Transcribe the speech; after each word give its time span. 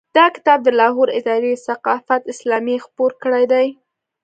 دا 0.17 0.25
کتاب 0.35 0.59
د 0.63 0.69
لاهور 0.79 1.07
اداره 1.19 1.51
ثقافت 1.67 2.21
اسلامیه 2.33 2.83
خپور 2.85 3.11
کړی 3.23 3.43
دی. 3.51 3.67